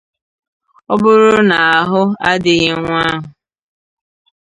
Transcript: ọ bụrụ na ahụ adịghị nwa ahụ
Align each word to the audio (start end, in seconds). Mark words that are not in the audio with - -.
ọ 0.93 0.95
bụrụ 1.01 1.33
na 1.49 1.57
ahụ 1.81 2.01
adịghị 2.29 2.69
nwa 2.83 3.01
ahụ 3.11 3.21